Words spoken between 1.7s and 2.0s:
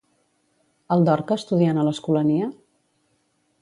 a